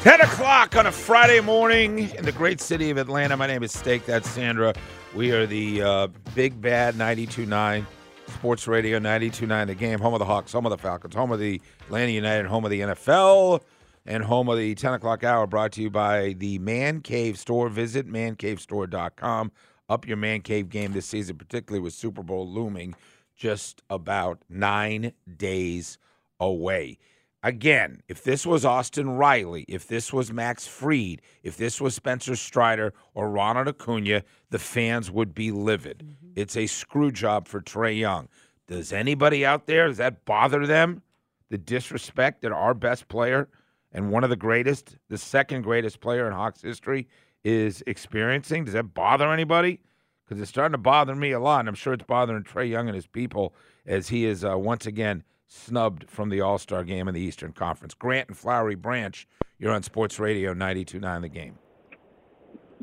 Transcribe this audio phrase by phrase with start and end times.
[0.00, 3.36] 10 o'clock on a Friday morning in the great city of Atlanta.
[3.36, 4.06] My name is Steak.
[4.06, 4.72] That's Sandra.
[5.14, 7.84] We are the uh, Big Bad 92.9
[8.28, 11.38] Sports Radio 92.9 The Game, home of the Hawks, home of the Falcons, home of
[11.38, 13.60] the Atlanta United, home of the NFL,
[14.06, 17.68] and home of the 10 o'clock hour brought to you by the Man Cave Store.
[17.68, 19.52] Visit mancavestore.com.
[19.90, 22.94] Up your Man Cave game this season, particularly with Super Bowl looming
[23.36, 25.98] just about nine days
[26.40, 26.96] away.
[27.42, 32.36] Again, if this was Austin Riley, if this was Max Fried, if this was Spencer
[32.36, 36.04] Strider or Ronald Acuna, the fans would be livid.
[36.04, 36.32] Mm-hmm.
[36.36, 38.28] It's a screw job for Trae Young.
[38.68, 41.02] Does anybody out there, does that bother them?
[41.48, 43.48] The disrespect that our best player
[43.90, 47.08] and one of the greatest, the second greatest player in Hawks history
[47.42, 48.66] is experiencing?
[48.66, 49.80] Does that bother anybody?
[50.24, 52.86] Because it's starting to bother me a lot, and I'm sure it's bothering Trae Young
[52.86, 53.54] and his people
[53.86, 57.52] as he is uh, once again snubbed from the All Star game in the Eastern
[57.52, 57.92] Conference.
[57.92, 59.26] Grant and Flowery Branch,
[59.58, 61.58] you're on Sports Radio 92.9 The Game.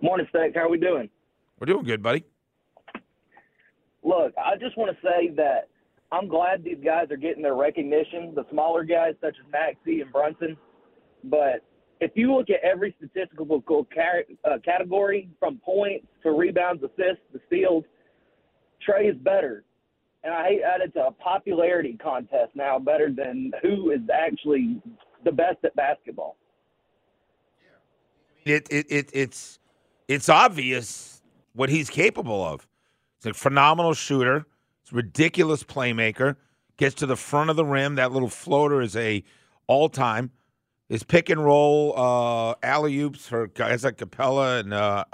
[0.02, 0.54] Morning, Steak.
[0.54, 1.10] How are we doing?
[1.60, 2.23] We're doing good, buddy.
[4.04, 5.70] Look, I just want to say that
[6.12, 10.12] I'm glad these guys are getting their recognition, the smaller guys such as Maxey and
[10.12, 10.56] Brunson.
[11.23, 11.64] But
[12.00, 17.86] if you look at every statistical uh, category from points to rebounds, assists, to steals,
[18.88, 19.64] Trae is better
[20.28, 24.81] and I hate that it's a popularity contest now, better than who is actually
[25.23, 26.36] the best at basketball.
[28.44, 29.59] It, it, it it's
[30.09, 31.22] it's obvious
[31.53, 32.67] what he's capable of.
[33.17, 34.45] He's a phenomenal shooter.
[34.92, 36.36] A ridiculous playmaker.
[36.75, 37.95] Gets to the front of the rim.
[37.95, 39.23] That little floater is a
[39.67, 40.31] all time.
[40.89, 45.05] His pick and roll uh, alley oops for guys like Capela and uh.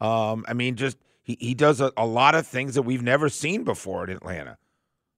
[0.00, 0.96] Um, I mean, just
[1.28, 4.56] he, he does a, a lot of things that we've never seen before in Atlanta.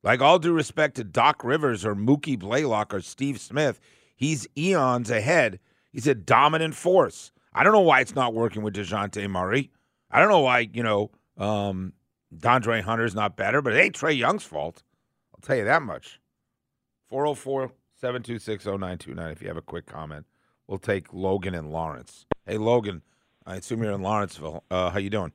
[0.03, 3.79] Like, all due respect to Doc Rivers or Mookie Blaylock or Steve Smith,
[4.17, 5.61] he's eons ahead.
[5.93, 7.31] He's a dominant force.
[7.55, 9.71] I don't know why it's not working with DeJounte Murray.
[10.11, 11.93] I don't know why, you know, um,
[12.37, 14.83] De'Andre Hunter's not better, but it ain't Trae Young's fault.
[15.33, 16.21] I'll tell you that much.
[17.09, 17.71] 404
[18.01, 20.27] 726 0929 if you have a quick comment.
[20.67, 22.27] We'll take Logan and Lawrence.
[22.47, 23.03] Hey, Logan,
[23.47, 24.65] I assume you're in Lawrenceville.
[24.71, 25.33] Uh, how you doing?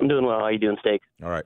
[0.00, 0.38] I'm doing well.
[0.38, 1.02] How are you doing, Steak?
[1.22, 1.44] All right.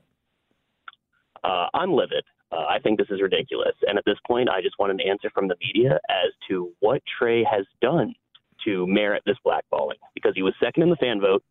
[1.42, 2.24] Uh, I'm livid.
[2.52, 3.74] Uh, I think this is ridiculous.
[3.86, 7.02] And at this point, I just want an answer from the media as to what
[7.20, 8.14] Trae has done
[8.64, 11.42] to merit this blackballing because he was second in the fan vote,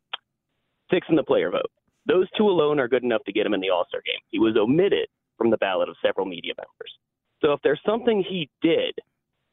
[0.91, 1.69] sixth in the player vote.
[2.05, 4.19] Those two alone are good enough to get him in the All Star game.
[4.29, 6.93] He was omitted from the ballot of several media members.
[7.43, 8.95] So if there's something he did,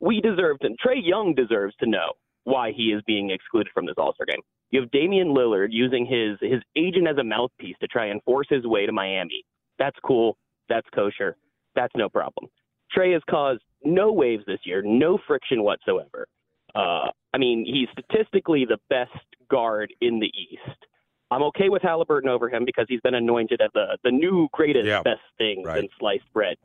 [0.00, 2.12] we deserve to, Trae Young deserves to know
[2.44, 4.40] why he is being excluded from this All Star game.
[4.70, 8.46] You have Damian Lillard using his his agent as a mouthpiece to try and force
[8.48, 9.44] his way to Miami.
[9.78, 10.36] That's cool.
[10.68, 11.36] That's kosher.
[11.74, 12.50] That's no problem.
[12.96, 16.26] Trae has caused no waves this year, no friction whatsoever.
[16.74, 19.10] Uh, I mean, he's statistically the best
[19.50, 20.86] guard in the East.
[21.32, 24.86] I'm okay with Haliburton over him because he's been anointed as the the new greatest
[24.86, 25.84] yeah, best thing right.
[25.84, 26.56] in sliced bread.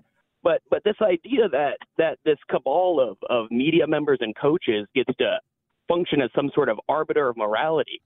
[0.44, 5.16] But but this idea that that this cabal of of media members and coaches gets
[5.18, 5.40] to
[5.88, 8.02] function as some sort of arbiter of morality.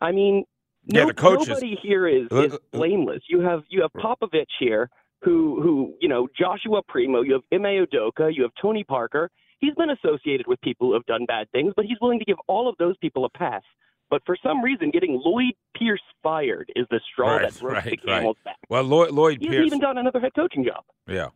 [0.00, 0.44] I mean,
[0.86, 3.22] yeah, no, nobody here is, Uh, is blameless.
[3.28, 4.88] You have you have Popovich here,
[5.22, 7.22] who who you know Joshua Primo.
[7.22, 8.34] You have Ime Udoka.
[8.34, 9.30] You have Tony Parker.
[9.58, 12.36] He's been associated with people who have done bad things, but he's willing to give
[12.46, 13.62] all of those people a pass.
[14.08, 17.84] But for some reason, getting Lloyd Pierce fired is the straw Right, that broke right,
[17.90, 18.56] the camel's back.
[18.70, 19.66] Well, Lloyd, Lloyd He Pierce.
[19.66, 20.84] even done another head coaching job.
[21.06, 21.28] Yeah.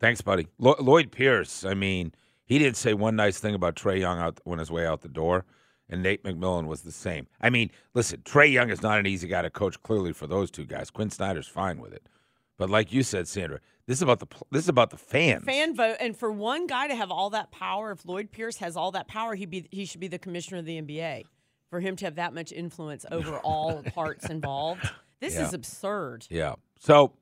[0.00, 0.46] Thanks, buddy.
[0.58, 2.12] Lo- Lloyd Pierce, I mean,
[2.46, 5.08] he didn't say one nice thing about Trae Young out on his way out the
[5.08, 5.44] door,
[5.90, 7.26] and Nate McMillan was the same.
[7.40, 9.80] I mean, listen, Trae Young is not an easy guy to coach.
[9.82, 12.08] Clearly, for those two guys, Quin Snyder's fine with it,
[12.56, 15.44] but like you said, Sandra, this is about the this is about the fans.
[15.44, 18.76] Fan vote, and for one guy to have all that power, if Lloyd Pierce has
[18.76, 21.24] all that power, he be he should be the commissioner of the NBA.
[21.68, 24.88] For him to have that much influence over all parts involved,
[25.20, 25.46] this Yeah.
[25.46, 26.24] is absurd.
[26.30, 26.54] Yeah.
[26.78, 27.12] So,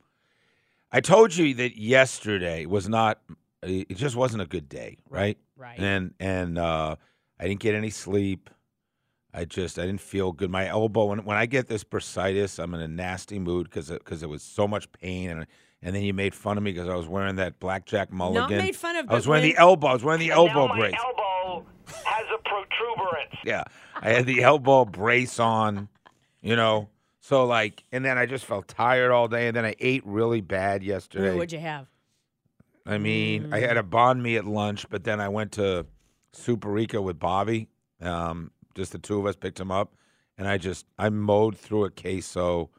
[0.92, 3.20] I told you that yesterday was not.
[3.64, 5.38] It just wasn't a good day, right?
[5.56, 5.78] Right.
[5.78, 6.96] And and uh,
[7.38, 8.50] I didn't get any sleep.
[9.32, 10.50] I just I didn't feel good.
[10.50, 14.22] My elbow when when I get this bursitis, I'm in a nasty mood because because
[14.22, 15.46] it was so much pain and
[15.82, 18.42] and then you made fun of me because I was wearing that blackjack mulligan.
[18.42, 19.10] Not made fun of.
[19.10, 19.88] I was wearing when- the elbow.
[19.88, 20.94] I was wearing the elbow now my brace.
[21.04, 21.66] elbow
[22.04, 23.34] has a protuberance.
[23.44, 23.64] Yeah,
[24.00, 25.88] I had the elbow brace on,
[26.40, 26.88] you know.
[27.20, 30.40] So like, and then I just felt tired all day, and then I ate really
[30.40, 31.30] bad yesterday.
[31.30, 31.86] Ooh, what'd you have?
[32.86, 35.86] I mean, I had a banh mi at lunch, but then I went to
[36.34, 37.68] Superica with Bobby.
[38.00, 39.94] Um, just the two of us picked him up,
[40.36, 42.70] and I just I mowed through a queso.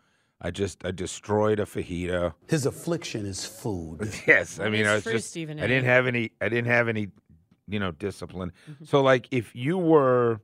[0.42, 2.34] I just I destroyed a fajita.
[2.48, 4.14] His affliction is food.
[4.28, 5.68] Yes, I mean It's I was just Stephen I A.
[5.68, 7.10] didn't have any I didn't have any
[7.68, 8.52] you know, discipline.
[8.70, 8.86] Mm-hmm.
[8.86, 10.40] So, like, if you were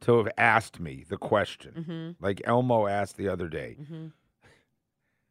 [0.00, 2.24] to have asked me the question, Mm-hmm.
[2.24, 3.76] like Elmo asked the other day,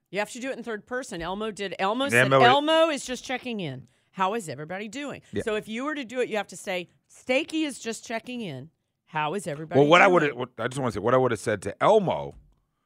[0.09, 1.21] You have to do it in third person.
[1.21, 1.75] Elmo did.
[1.80, 3.88] Elmo And said, Elmo- Elmo is just checking in.
[4.12, 5.21] How is everybody doing?
[5.31, 5.44] Yeah.
[5.44, 8.42] So if you were to do it, you have to say, Stakey is just checking
[8.42, 8.69] in.
[9.06, 10.24] How is everybody well, what I would
[10.57, 12.36] I just want to say, what I would have said to Elmo,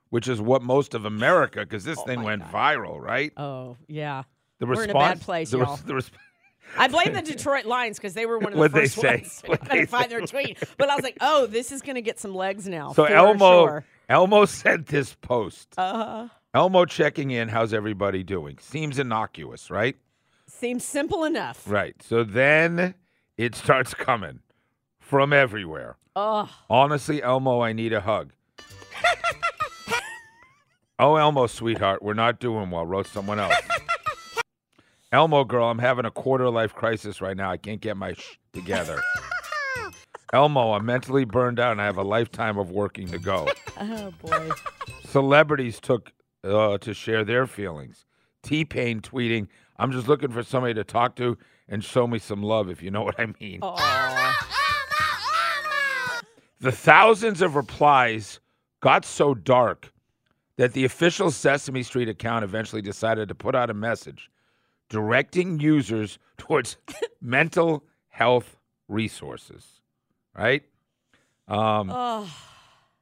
[0.09, 2.51] which is what most of America, because this Oh thing went God.
[2.51, 3.31] viral, right?
[3.37, 4.23] Oh, yeah.
[4.59, 5.79] The We're response, in a bad place, y'all.
[6.77, 8.95] I blame the Detroit Lions because they were one of the What'd they first
[9.39, 9.47] say?
[9.47, 10.57] ones to find their tweet.
[10.77, 12.93] But I was like, oh, this is going to get some legs now.
[12.93, 13.85] so Elmo, sure.
[14.07, 15.73] Elmo sent this post.
[15.77, 17.47] Uh, Elmo checking in.
[17.47, 18.57] How's everybody doing?
[18.59, 19.95] Seems innocuous, right?
[20.47, 21.63] seems simple enough.
[21.65, 21.95] Right.
[22.03, 22.93] So then
[23.37, 24.41] it starts coming
[24.99, 25.95] from everywhere.
[26.15, 28.33] Oh, Honestly, Elmo, I need a hug.
[30.99, 32.85] oh, Elmo, sweetheart, we're not doing well.
[32.85, 33.55] Wrote someone else.
[35.13, 37.49] Elmo, girl, I'm having a quarter life crisis right now.
[37.49, 39.01] I can't get my sh- together.
[40.33, 43.47] Elmo, I'm mentally burned out and I have a lifetime of working to go.
[43.79, 44.49] oh boy.
[45.07, 46.11] Celebrities took
[46.43, 48.05] uh, to share their feelings.
[48.43, 49.47] T Pain tweeting,
[49.77, 52.91] I'm just looking for somebody to talk to and show me some love, if you
[52.91, 53.59] know what I mean.
[53.61, 53.77] Oh.
[56.59, 58.39] The thousands of replies
[58.81, 59.91] got so dark
[60.57, 64.29] that the official Sesame Street account eventually decided to put out a message
[64.89, 66.77] directing users towards
[67.21, 69.65] mental health resources.
[70.37, 70.63] Right?
[71.47, 72.29] Um, Oh.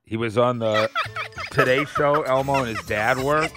[0.10, 0.90] He was on the
[1.52, 2.24] Today Show.
[2.24, 3.48] Elmo and his dad were.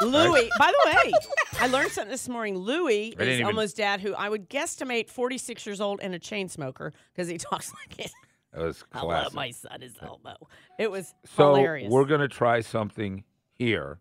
[0.00, 1.12] Louis, by the way,
[1.60, 2.56] I learned something this morning.
[2.58, 6.18] Louis I is even- Elmo's dad, who I would guesstimate 46 years old and a
[6.18, 8.10] chain smoker because he talks like it.
[8.54, 9.34] It was Hello, classic.
[9.34, 10.36] my son is Elmo.
[10.78, 11.88] It was So hilarious.
[11.90, 13.22] we're gonna try something
[13.52, 13.98] here,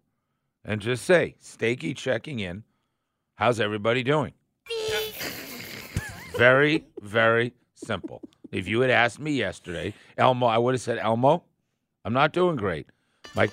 [0.66, 2.64] and just say, Stakey checking in.
[3.36, 4.34] How's everybody doing?
[6.36, 8.22] very, very simple.
[8.52, 11.44] If you had asked me yesterday, Elmo, I would have said, Elmo,
[12.06, 12.88] I'm not doing great.
[13.36, 13.52] Like,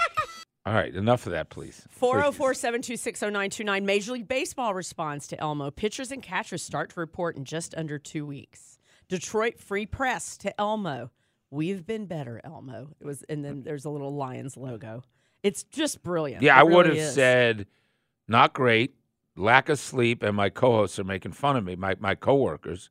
[0.66, 1.86] all right, enough of that, please.
[1.90, 3.84] 404 726 0929.
[3.86, 5.70] Major League Baseball responds to Elmo.
[5.70, 8.78] Pitchers and catchers start to report in just under two weeks.
[9.08, 11.10] Detroit Free Press to Elmo.
[11.50, 12.88] We've been better, Elmo.
[12.98, 15.02] It was, and then there's a little Lions logo.
[15.42, 16.42] It's just brilliant.
[16.42, 17.14] Yeah, It I would have is.
[17.14, 17.66] said,
[18.26, 18.94] not great,
[19.36, 22.88] lack of sleep, and my co-hosts are making fun of me, my my coworkers.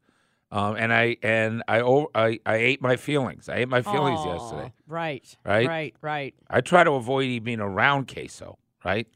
[0.51, 1.79] Um, and I and I,
[2.13, 3.47] I I ate my feelings.
[3.47, 4.73] I ate my feelings Aw, yesterday.
[4.85, 5.37] Right.
[5.45, 5.67] Right?
[5.67, 5.95] Right.
[6.01, 6.35] Right.
[6.49, 9.07] I try to avoid even being around queso, right?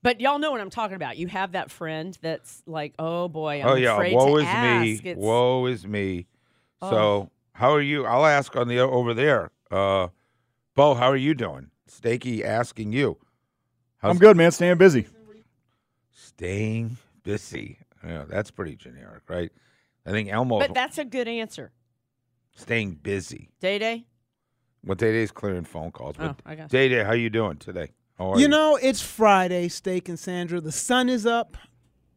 [0.02, 1.18] But y'all know what I'm talking about.
[1.18, 4.46] You have that friend that's like, "Oh boy, I'm oh yeah, afraid woe to is
[4.48, 4.94] ask." me.
[4.94, 6.26] It's- Woe is me.
[6.82, 6.90] Oh.
[6.90, 8.06] So, how are you?
[8.06, 9.52] I'll ask on the over there.
[9.70, 10.08] Uh
[10.76, 11.72] Bo, how are you doing?
[11.90, 13.18] Stakey asking you.
[13.98, 14.52] How's I'm good, man.
[14.52, 15.08] Staying busy.
[16.12, 17.80] Staying busy.
[18.06, 19.52] Yeah, that's pretty generic, right?
[20.06, 21.72] I think Elmo But that's a good answer.
[22.56, 23.50] staying busy.
[23.60, 24.06] Day Day?
[24.86, 26.16] Well, Day Day's clearing phone calls.
[26.20, 27.90] Oh, I got Day Day, how you doing today?
[28.18, 30.62] How are You know, it's Friday, Steak and Sandra.
[30.62, 31.58] The sun is up.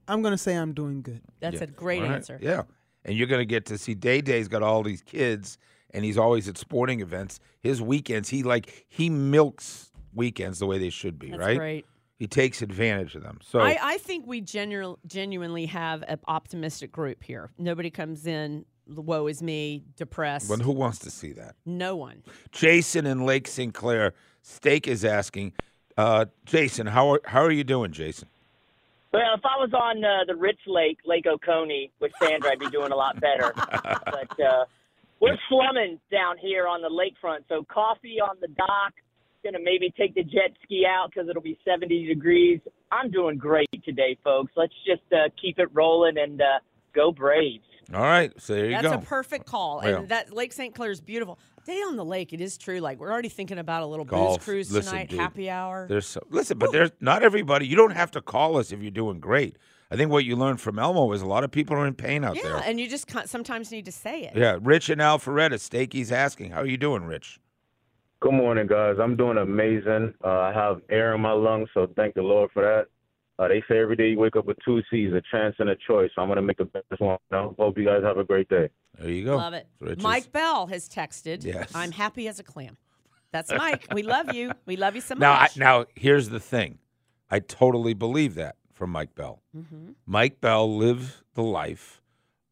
[0.09, 1.21] I'm going to say I'm doing good.
[1.41, 1.65] That's Yeah.
[1.65, 2.15] a great All right.
[2.17, 2.39] answer.
[2.43, 2.63] Yeah.
[3.05, 5.59] And you're going to get to see Day Day's got all these kids
[5.91, 7.39] and he's always at sporting events.
[7.61, 11.59] His weekends, he like he milks weekends the way they should be, That's right?
[11.59, 11.87] great.
[12.17, 13.39] He takes advantage of them.
[13.43, 17.51] So I, I think we genu- genuinely have an optimistic group here.
[17.59, 18.65] Nobody comes in
[19.01, 20.49] woe is me, depressed.
[20.49, 21.55] Well, who wants to see that?
[21.65, 22.23] no one.
[22.51, 25.53] Jason in Lake Sinclair, Steak is asking,
[25.97, 28.29] uh, Jason, how are how are you doing, Jason?
[29.13, 32.71] Well, if I was on uh, the Rich Lake, Lake Oconee with Sandra, I'd be
[32.71, 33.53] doing a lot better.
[33.57, 34.65] but uh,
[35.21, 38.93] we're slumming down here on the lakefront, so coffee on the dock.
[39.45, 42.61] Gonna maybe take the jet ski out because it'll be 70 degrees.
[42.91, 44.53] I'm doing great today, folks.
[44.57, 46.61] Let's just uh, keep it rolling and uh,
[46.95, 47.65] go Braves.
[47.95, 48.91] All right, so there you That's go.
[48.91, 49.81] That's a perfect call.
[49.83, 49.99] Yeah.
[49.99, 51.39] And that Lake Sinclair is beautiful.
[51.65, 52.81] Day on the lake, it is true.
[52.81, 54.39] Like we're already thinking about a little Golf.
[54.39, 55.87] booze cruise Listen, tonight, dude, happy hour.
[55.89, 57.67] There's so, listen, but there's not everybody.
[57.67, 59.57] You don't have to call us if you're doing great.
[59.91, 62.25] I think what you learned from Elmo is a lot of people are in pain
[62.25, 62.63] out yeah, there.
[62.65, 64.35] and you just ca- sometimes need to say it.
[64.35, 67.39] Yeah, Rich and Alpharetta, Stakey's asking, how are you doing, Rich?
[68.21, 68.97] Good morning, guys.
[68.99, 70.15] I'm doing amazing.
[70.25, 72.87] Uh, I have air in my lungs, so thank the Lord for that.
[73.39, 75.77] Uh, they say every day you wake up with two C's, a chance and a
[75.77, 76.11] choice.
[76.15, 77.17] So I'm going to make the best one.
[77.33, 78.69] I hope you guys have a great day.
[78.99, 79.37] There you go.
[79.37, 79.67] Love it.
[79.81, 81.45] Rich is- Mike Bell has texted.
[81.45, 81.73] Yes.
[81.75, 82.77] I'm happy as a clam.
[83.33, 83.87] That's Mike.
[83.95, 84.53] we love you.
[84.67, 85.57] We love you so Now, I, much.
[85.57, 86.79] now here's the thing.
[87.31, 89.43] I totally believe that from Mike Bell.
[89.57, 89.95] Mhm.
[90.05, 92.03] Mike Bell lives the life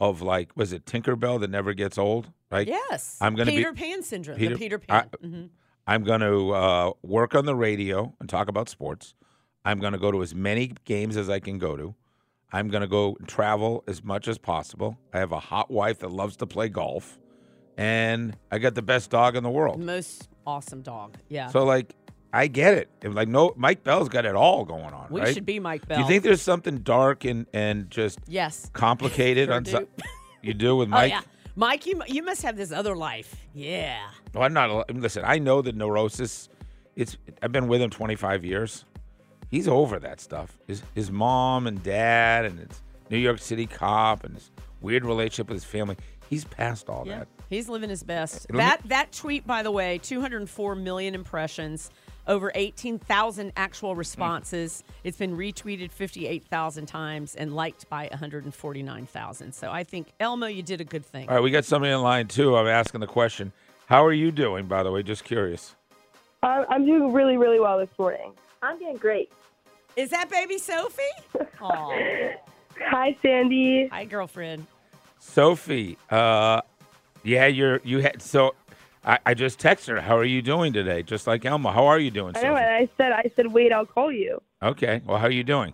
[0.01, 2.31] of like, was it Tinkerbell that never gets old?
[2.51, 2.67] Right?
[2.67, 3.19] Yes.
[3.21, 4.39] I'm gonna be- Peter Pan syndrome.
[4.39, 5.09] Peter- the Peter I- Pan.
[5.23, 5.49] Mhm.
[5.87, 9.15] I'm going to uh, work on the radio and talk about sports.
[9.65, 11.95] I'm going to go to as many games as I can go to.
[12.53, 14.99] I'm going to go travel as much as possible.
[15.13, 17.19] I have a hot wife that loves to play golf,
[17.77, 19.81] and I got the best dog in the world.
[19.81, 21.17] Most awesome dog.
[21.29, 21.49] Yeah.
[21.49, 21.95] So, like,
[22.33, 22.89] I get it.
[23.03, 25.07] It- Like, no, Mike Bell's got it all going on.
[25.11, 25.33] we right?
[25.35, 25.99] should be Mike Bell.
[25.99, 28.71] Do you think there's something dark and and just Yes.
[28.73, 29.71] complicated Sure on do.
[29.73, 29.87] some?
[30.43, 31.11] You do with Oh Mike?
[31.13, 31.21] yeah.
[31.57, 33.35] Mike, you you must have this other life.
[33.55, 33.99] Yeah.
[34.35, 34.93] Well, I'm not.
[34.95, 36.49] Listen, I know the neurosis.
[36.97, 37.17] It's.
[37.43, 38.85] I've been with him 25 years.
[39.51, 40.59] He's over that stuff.
[40.67, 45.49] His his mom and dad and his New York City cop and his weird relationship
[45.49, 45.97] with his family.
[46.29, 47.21] He's past all Yeah.
[47.21, 47.29] that.
[47.49, 48.47] He's living his best.
[48.49, 51.91] Let me- That that tweet, by the way, 204 million impressions,
[52.29, 53.99] over 18,000 actual hmm.
[53.99, 54.85] responses.
[55.03, 59.53] It's been retweeted 58,000 times and liked by 149,000.
[59.53, 61.29] So I think Elmo, you did a good thing.
[61.29, 62.57] All right, we got somebody in line too.
[62.57, 63.53] I'm asking the question.
[63.87, 65.03] How are you doing, by the way?
[65.03, 65.75] Just curious.
[66.45, 68.33] I'm I'm doing really, really well this morning.
[68.63, 69.33] I'm doing great.
[69.97, 71.03] Is that baby Sophie?
[71.61, 72.33] Aw.
[72.89, 73.89] Hi, Sandy.
[73.93, 74.67] Hi, girlfriend.
[75.19, 76.63] Sophie, uh,
[77.25, 78.55] yeah, you're you had so.
[79.05, 80.01] I, I just texted her.
[80.01, 81.03] How are you doing today?
[81.03, 81.73] Just like Elma.
[81.73, 84.43] How are you doing, I know, and I said, I said, wait, I'll call you.
[84.63, 85.01] Okay.
[85.07, 85.73] Well, how are you doing?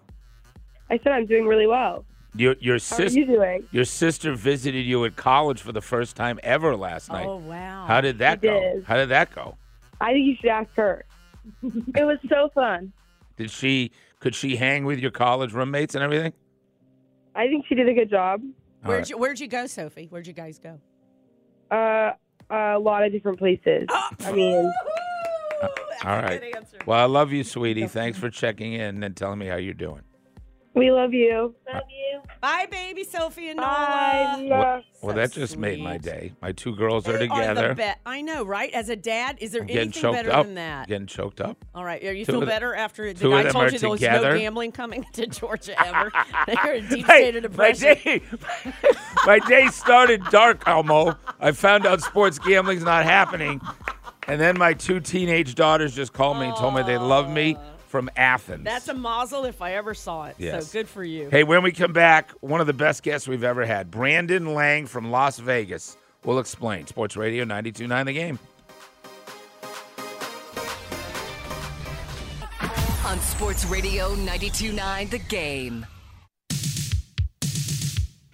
[0.91, 2.05] I said, I'm doing really well.
[2.37, 3.67] Your your How are sister you doing?
[3.73, 7.27] your sister visited you at college for the first time ever last night.
[7.27, 7.87] Oh, wow.
[7.87, 8.61] How did that She go?
[8.61, 8.85] did.
[8.85, 9.57] How did that go?
[10.01, 11.05] I think you should ask her.
[11.63, 12.93] it was so fun.
[13.37, 16.33] Did she could she hang with your college roommates and everything?
[17.35, 18.41] I think she did a good job.
[18.43, 19.11] All Where'd right.
[19.11, 20.07] you Where'd you go, Sophie?
[20.11, 20.81] Where'd you guys go?
[21.71, 22.13] Uh,
[22.51, 23.87] a lot of different places.
[23.91, 24.73] I mean,
[26.05, 26.55] All right.
[26.87, 27.87] Well, I love you, sweetie.
[27.89, 30.03] Thanks for checking in and telling me how you're doing.
[30.77, 31.55] We love you.
[31.73, 32.21] Love you.
[32.41, 34.37] Bye, baby Sophie and Bye.
[34.39, 34.55] Nola.
[34.57, 34.85] Mwah.
[35.03, 36.33] Well, that just made my day.
[36.43, 37.69] My two girls are They Are together.
[37.71, 38.73] the be- I know, right?
[38.73, 40.47] As a dad, is there I'm getting anything choked better up.
[40.47, 40.89] than that?
[40.89, 41.65] Getting choked up.
[41.75, 43.53] All right, are you Two feel of the- better after the two of guy them
[43.53, 44.33] told are you there was together.
[44.33, 46.13] no gambling coming to Georgia ever?
[46.47, 47.99] They're in deep Hey, state of my depression.
[48.05, 48.23] day,
[49.27, 51.17] my day started dark, Elmo.
[51.41, 53.61] I found out sports gambling's not happening,
[54.29, 57.57] and then my two teenage daughters just called me and told me they love me
[57.97, 58.63] from Athens.
[58.63, 60.35] That's a mazel if I ever saw it.
[60.37, 60.67] Yes.
[60.67, 61.31] So good for you.
[61.31, 64.85] Hey, when we come back, one of the best guests we've ever had, Brandon Lang
[64.85, 66.87] from Las Vegas, will explain.
[66.87, 68.39] Sports Radio 92.9 The Game.
[73.07, 75.87] On Sports Radio 92.9 The Game.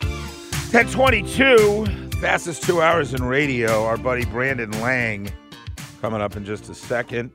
[0.01, 3.85] 1022, fastest two hours in radio.
[3.85, 5.31] Our buddy Brandon Lang
[6.01, 7.31] coming up in just a second.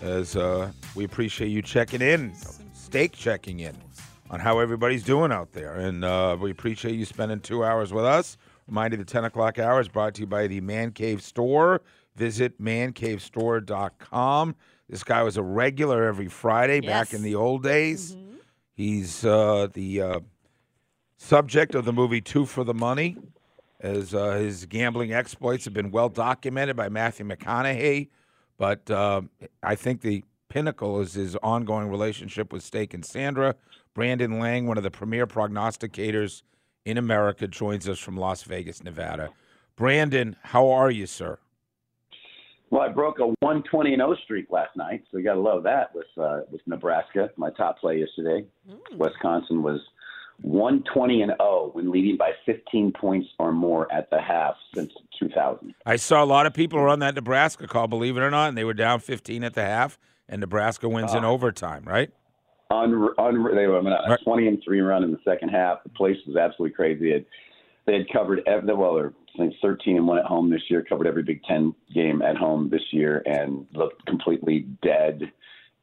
[0.00, 2.34] As uh, we appreciate you checking in,
[2.74, 3.76] steak checking in
[4.30, 5.74] on how everybody's doing out there.
[5.74, 8.36] And uh, we appreciate you spending two hours with us.
[8.66, 11.82] Remind you, the 10 o'clock hour is brought to you by the Man Cave Store.
[12.16, 14.54] Visit mancavestore.com.
[14.88, 18.16] This guy was a regular every Friday back in the old days.
[18.74, 20.20] He's uh, the uh,
[21.16, 23.16] subject of the movie Two for the Money,
[23.80, 28.08] as uh, his gambling exploits have been well documented by Matthew McConaughey.
[28.58, 29.22] But uh,
[29.62, 33.54] I think the pinnacle is his ongoing relationship with Steak and Sandra.
[33.94, 36.42] Brandon Lang, one of the premier prognosticators
[36.84, 39.30] in America, joins us from Las Vegas, Nevada.
[39.76, 41.38] Brandon, how are you, sir?
[42.68, 45.62] Well, I broke a 120 and 0 streak last night, so you got to love
[45.62, 47.30] that with uh, with Nebraska.
[47.36, 48.46] My top play yesterday.
[48.96, 49.80] Wisconsin was
[50.42, 55.74] 120 and 0 when leading by 15 points or more at the half since 2000.
[55.86, 58.58] I saw a lot of people run that Nebraska call, believe it or not, and
[58.58, 59.98] they were down 15 at the half,
[60.32, 61.30] and Nebraska wins in Ah.
[61.30, 62.10] overtime, right?
[62.72, 65.82] Unre- unre- they were mean, a 20 and 3 run in the second half.
[65.84, 67.08] The place was absolutely crazy.
[67.08, 67.24] They had,
[67.86, 70.82] they had covered every, well, they're I think 13 and 1 at home this year,
[70.86, 75.30] covered every Big Ten game at home this year, and looked completely dead.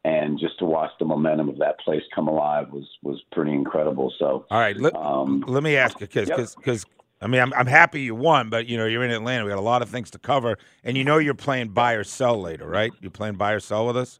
[0.06, 4.14] And just to watch the momentum of that place come alive was was pretty incredible.
[4.18, 6.40] So, All right, let, um, let me ask you because Yep.
[6.58, 6.86] because
[7.22, 9.44] I mean I'm I'm happy you won, but you know you're in Atlanta.
[9.44, 12.04] We got a lot of things to cover, and you know you're playing buy or
[12.06, 12.92] sell later, right?
[13.02, 14.20] You're playing buy or sell with us.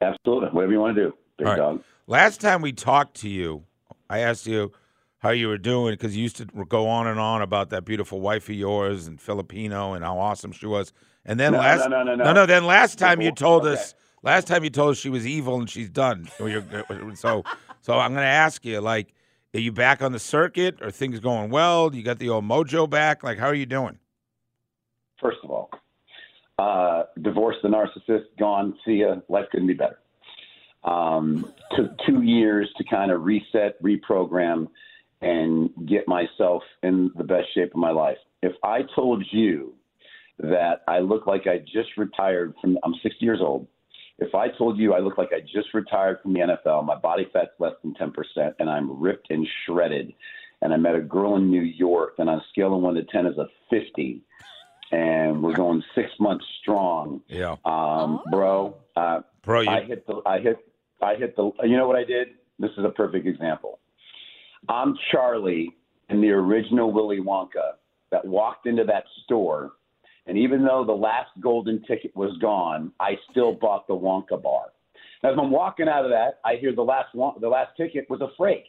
[0.00, 1.56] Absolutely, whatever you want to do, big right.
[1.56, 1.82] dog.
[2.06, 3.64] Last time we talked to you,
[4.08, 4.72] I asked you
[5.18, 8.20] how you were doing because you used to go on and on about that beautiful
[8.20, 10.92] wife of yours and Filipino and how awesome she was.
[11.24, 12.46] And then No, last no, no, no, no no.
[12.46, 13.36] then last time you Okay.
[13.36, 16.26] told us last time you told us she was evil and she's done.
[16.38, 16.46] So
[17.14, 17.44] so
[17.82, 19.14] so I'm going to ask you like
[19.52, 20.80] are you back on the circuit?
[20.80, 21.94] Are things going well?
[21.94, 23.22] You got the old mojo back?
[23.22, 23.98] Like how are you doing?
[25.20, 25.70] First of all,
[26.60, 28.76] uh, divorce the narcissist, gone.
[28.84, 29.16] See ya.
[29.30, 29.98] Life couldn't be better.
[30.84, 34.68] Um, took two years to kind of reset, reprogram,
[35.22, 38.18] and get myself in the best shape of my life.
[38.42, 39.74] If I told you
[40.38, 43.66] that I look like I just retired from, I'm 60 years old.
[44.18, 47.26] If I told you I look like I just retired from the NFL, my body
[47.32, 50.12] fat's less than 10%, and I'm ripped and shredded,
[50.60, 53.04] and I met a girl in New York, and on a scale of 1 to
[53.04, 54.22] 10 is a 50,
[54.92, 57.20] and we're going six months strong.
[57.28, 57.56] Yeah.
[57.64, 60.58] Um, bro, uh, Bro, you- I hit the, I hit,
[61.02, 62.28] I hit the, you know what I did?
[62.58, 63.78] This is a perfect example.
[64.68, 65.74] I'm Charlie
[66.10, 67.72] in the original Willy Wonka
[68.10, 69.72] that walked into that store,
[70.26, 74.66] and even though the last golden ticket was gone, I still bought the Wonka bar.
[75.22, 78.20] As I'm walking out of that, I hear the last Won- the last ticket was
[78.20, 78.64] a freight,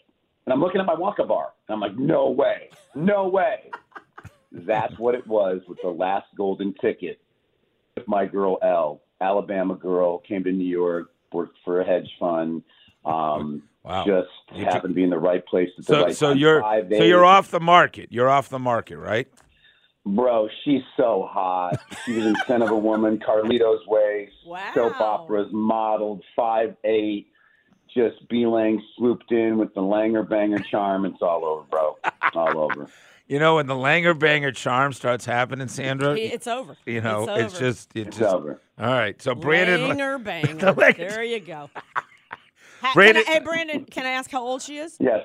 [0.46, 3.70] and I'm looking at my Wonka bar, and I'm like, no way, no way.
[4.52, 7.20] That's what it was with the last golden ticket.
[7.96, 12.64] With my girl L, Alabama girl, came to New York, worked for a hedge fund.
[13.06, 14.06] Um, Wow.
[14.06, 16.38] Just You happened to be in the right place at the So right so time.
[16.38, 18.10] you're so you're off the market.
[18.12, 19.28] You're off the market, right?
[20.06, 21.80] Bro, she's so hot.
[22.06, 24.30] She was in Scent of a Woman, Carlito's Way,
[24.76, 27.28] soap operas, modeled, five eight.
[27.92, 31.06] Just Beelang swooped in with the Langer Banger charm.
[31.06, 31.98] It's all over, bro.
[32.36, 32.88] All over.
[33.32, 36.76] You know, when the Langer Banger charm starts happening, Sandra, It's over.
[36.86, 38.60] you know, It's it's, just it's, It's just over.
[38.78, 40.54] All right, so Brandon, Banger, banger.
[40.56, 41.70] The Lakers- there you go.
[42.82, 44.98] Ha- Brandon- I, hey, Brandon, can I ask how old she is?
[45.00, 45.22] Yes.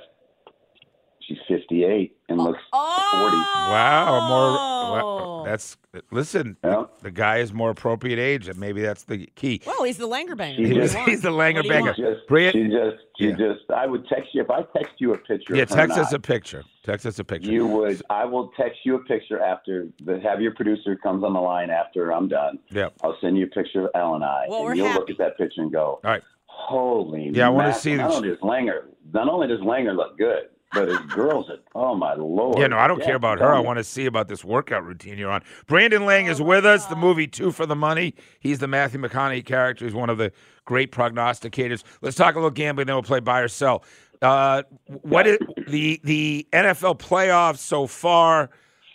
[1.27, 3.37] She's 58 and looks 40.
[3.37, 4.59] Wow, more.
[4.59, 4.93] Oh.
[4.93, 5.77] Wow, that's
[6.13, 6.57] listen.
[6.63, 9.61] The, the guy is more appropriate age, and maybe that's the key.
[9.67, 10.57] Well, he's the Langer banger.
[10.57, 11.85] She What do you just- He's the What Langer banger.
[11.87, 11.97] want?
[11.97, 15.13] She just, Brand- she just, she just, I would text you, if I text you
[15.15, 16.63] a picture Yeah, text and us I, a picture.
[16.85, 17.51] Text us a picture.
[17.51, 18.01] You would.
[18.09, 21.71] I will text you a picture after the have your producer comes on the line
[21.71, 22.61] after I'm done.
[22.71, 22.91] Yeah.
[23.03, 25.01] I'll send you a picture of Elle and I, Well, and we're you'll happy.
[25.01, 26.23] look at that picture and go, All right.
[26.47, 27.81] "Holy!" Yeah, I wanna mackerel.
[27.81, 31.49] see Not this- only does Langer, not only does Langer look good, but his girls
[31.49, 31.59] are.
[31.75, 32.59] Oh my lord!
[32.59, 33.55] Yeah, no, I don't care about her.
[33.55, 35.43] I want to see about this workout routine you're on.
[35.67, 36.87] Brandon Lang is with us.
[36.87, 38.15] The movie Two for the Money.
[38.41, 39.85] He's the Matthew McConaughey character.
[39.85, 40.33] He's one of the
[40.65, 41.83] great prognosticators.
[42.03, 43.85] Let's talk a little gambling, then we'll play buy or sell.
[44.23, 48.51] Uh, what is the the NFL playoffs so far?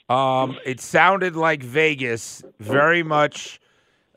[0.09, 3.59] Um, it sounded like Vegas very much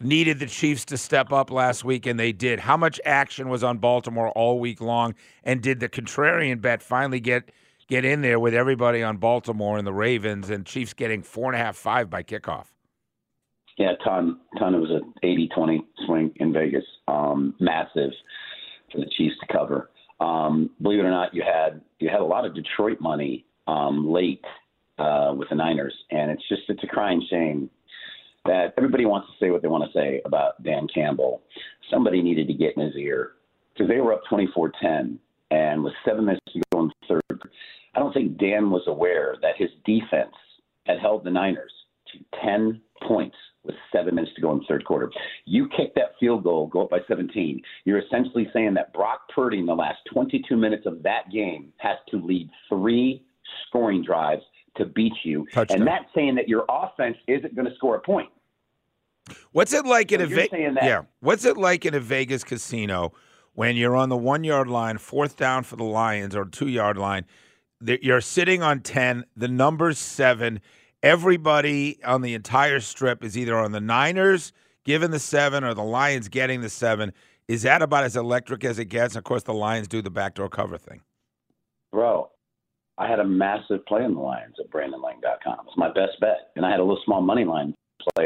[0.01, 2.61] needed the Chiefs to step up last week, and they did.
[2.61, 5.15] How much action was on Baltimore all week long?
[5.43, 7.51] And did the contrarian bet finally get
[7.89, 11.61] get in there with everybody on Baltimore and the Ravens and Chiefs getting four and
[11.61, 12.67] a half, five by kickoff?
[13.77, 14.75] Yeah, ton, ton.
[14.75, 16.85] It was an 80-20 swing in Vegas.
[17.09, 18.11] Um, massive
[18.93, 19.91] for the Chiefs to cover.
[20.21, 24.11] Um, believe it or not, you had you had a lot of Detroit money um,
[24.11, 24.45] late
[24.99, 27.69] uh, with the Niners, and it's just it's a crying shame
[28.47, 31.43] that everybody wants to say what they want to say about Dan Campbell.
[31.91, 33.33] Somebody needed to get in his ear
[33.73, 35.17] because they were up 24-10,
[35.51, 37.43] and with seven minutes to go in the third,
[37.95, 40.35] I don't think Dan was aware that his defense
[40.87, 41.73] had held the Niners
[42.13, 45.11] to 10 points with seven minutes to go in the third quarter.
[45.47, 47.63] You kick that field goal, go up by 17.
[47.85, 51.97] You're essentially saying that Brock Purdy in the last 22 minutes of that game has
[52.11, 53.23] to lead three
[53.67, 54.43] scoring drives
[54.77, 55.47] to beat you.
[55.53, 55.79] Touchdown.
[55.79, 58.29] And that's saying that your offense isn't going to score a point.
[59.53, 61.03] What's it like in a Ve- that- yeah?
[61.21, 63.13] What's it like in a Vegas casino
[63.55, 66.99] when you're on the one yard line, fourth down for the Lions, or two yard
[66.99, 67.25] line?
[67.81, 69.25] that You're sitting on ten.
[69.37, 70.61] The number's seven.
[71.03, 74.53] Everybody on the entire strip is either on the Niners
[74.85, 77.13] giving the seven or the Lions getting the seven.
[77.47, 79.17] Is that about as electric as it gets?
[79.17, 81.03] Of course, the Lions do the backdoor cover thing.
[81.93, 82.31] bro,
[82.99, 85.59] I had a massive play in the Lions at BrandonLang.com.
[85.61, 87.75] It was my best bet, and I had a little small money line
[88.15, 88.25] play.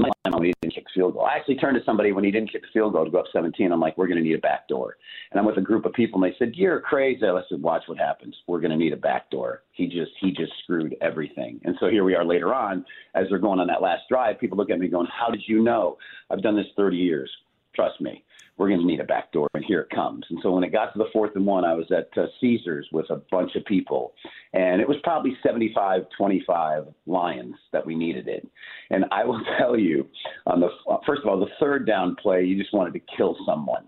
[0.00, 1.24] Money line when he didn't kick field goal.
[1.24, 3.26] I actually turned to somebody when he didn't kick the field goal to go up
[3.32, 3.72] 17.
[3.72, 4.96] I'm like, we're going to need a back door.
[5.30, 7.24] And I'm with a group of people, and they said, you're crazy.
[7.24, 8.36] I said, watch what happens.
[8.46, 9.62] We're going to need a back door.
[9.72, 11.60] He just he just screwed everything.
[11.64, 12.84] And so here we are later on,
[13.14, 14.38] as they're going on that last drive.
[14.38, 15.96] People look at me going, how did you know?
[16.30, 17.30] I've done this 30 years.
[17.74, 18.24] Trust me
[18.58, 20.24] we're going to need a back door, and here it comes.
[20.28, 22.88] And so when it got to the fourth and one, I was at uh, Caesars
[22.92, 24.12] with a bunch of people,
[24.52, 28.46] and it was probably 75 25 Lions that we needed it.
[28.90, 30.06] And I will tell you,
[30.46, 30.68] on the
[31.06, 33.84] first of all, the third down play, you just wanted to kill someone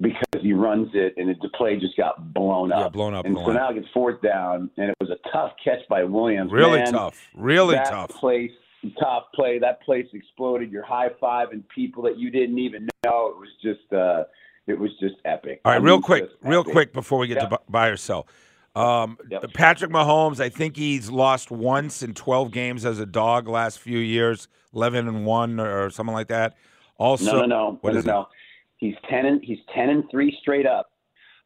[0.00, 2.78] because he runs it and it, the play just got blown up.
[2.80, 3.26] Yeah, blown up.
[3.26, 6.04] And the so now it gets fourth down, and it was a tough catch by
[6.04, 6.52] Williams.
[6.52, 7.28] Really Man, tough.
[7.34, 8.10] Really that tough.
[8.10, 8.52] Place,
[9.00, 9.58] tough play.
[9.58, 10.70] That place exploded.
[10.70, 13.28] You're high fiving people that you didn't even know.
[13.28, 14.24] It was just, uh,
[14.66, 15.60] it was just epic.
[15.64, 16.72] All right, I real quick, real epic.
[16.72, 17.66] quick before we get to Yep.
[17.66, 18.26] bu- buy or sell.
[18.76, 19.52] Um, Yep.
[19.54, 23.98] Patrick Mahomes, I think he's lost once in 12 games as a dog last few
[23.98, 26.54] years, 11 and 1 or something like that.
[26.98, 28.14] Also, no, no, no, what no, is no, it?
[28.14, 28.28] no.
[28.76, 30.90] He's ten and he's ten and three straight up,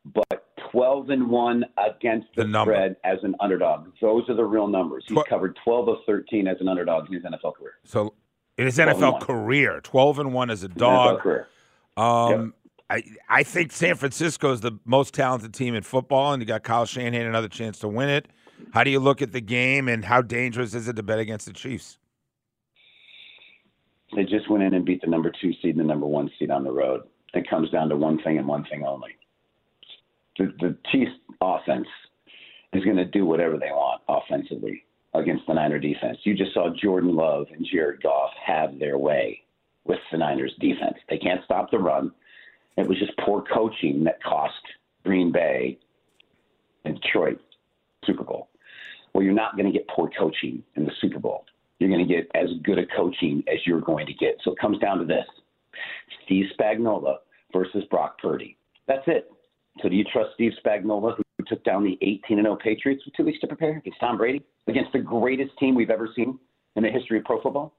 [0.05, 3.87] but twelve and one against the, The spread as an underdog.
[4.00, 5.04] Those are the real numbers.
[5.06, 7.74] He's Tw- covered twelve of thirteen as an underdog in his NFL career.
[7.85, 8.14] So
[8.58, 11.20] in his NFL career, 12 and 1 as a NFL dog.
[11.20, 11.48] career.
[11.96, 12.54] Um,
[12.90, 16.62] I I think San Francisco is the most talented team in football, and you got
[16.62, 18.28] Kyle Shanahan another chance to win it.
[18.72, 21.46] How do you look at the game, and how dangerous is it to bet against
[21.46, 21.98] the Chiefs?
[24.14, 26.50] They just went in and beat the number two seed and the number one seed
[26.50, 27.02] on the road.
[27.35, 29.16] It comes down to one thing and one thing only.
[30.38, 31.87] The, the Chiefs offense
[32.73, 36.18] is going to do whatever they want offensively against the Niner defense.
[36.25, 39.42] You just saw Jordan Love and Jared Goff have their way
[39.85, 40.97] with the Niners defense.
[41.09, 42.12] They can't stop the run.
[42.77, 44.55] It was just poor coaching that cost
[45.05, 45.79] Green Bay
[46.85, 47.38] and Detroit
[48.05, 48.49] Super Bowl.
[49.12, 51.45] Well, you're not going to get poor coaching in the Super Bowl.
[51.79, 54.37] You're going to get as good a coaching as you're going to get.
[54.42, 55.27] So it comes down to this
[56.25, 57.16] Steve Spagnuolo
[57.53, 58.57] versus Brock Purdy.
[58.87, 59.31] That's it.
[59.80, 63.24] So do you trust Steve Spagnuolo, who took down the 18 0 Patriots with two
[63.24, 66.38] weeks to prepare against Tom Brady, against the greatest team we've ever seen
[66.76, 67.72] in the history of pro football?